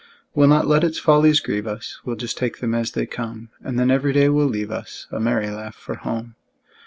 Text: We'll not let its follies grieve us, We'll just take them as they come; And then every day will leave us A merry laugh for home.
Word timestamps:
We'll 0.33 0.47
not 0.47 0.65
let 0.65 0.83
its 0.83 0.97
follies 0.97 1.39
grieve 1.41 1.67
us, 1.67 1.99
We'll 2.03 2.15
just 2.15 2.35
take 2.35 2.57
them 2.57 2.73
as 2.73 2.91
they 2.93 3.05
come; 3.05 3.49
And 3.63 3.77
then 3.77 3.91
every 3.91 4.13
day 4.13 4.29
will 4.29 4.47
leave 4.47 4.71
us 4.71 5.05
A 5.11 5.19
merry 5.19 5.51
laugh 5.51 5.75
for 5.75 5.93
home. 5.93 6.33